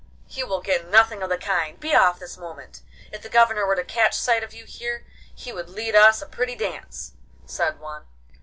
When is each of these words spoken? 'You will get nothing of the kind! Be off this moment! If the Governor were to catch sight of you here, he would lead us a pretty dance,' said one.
'You 0.29 0.47
will 0.47 0.61
get 0.61 0.87
nothing 0.89 1.21
of 1.21 1.29
the 1.29 1.37
kind! 1.37 1.79
Be 1.79 1.93
off 1.93 2.17
this 2.19 2.35
moment! 2.35 2.81
If 3.11 3.21
the 3.21 3.29
Governor 3.29 3.67
were 3.67 3.75
to 3.75 3.83
catch 3.83 4.15
sight 4.15 4.43
of 4.43 4.51
you 4.51 4.65
here, 4.65 5.05
he 5.35 5.53
would 5.53 5.69
lead 5.69 5.93
us 5.93 6.23
a 6.23 6.25
pretty 6.25 6.55
dance,' 6.55 7.11
said 7.45 7.79
one. 7.79 8.07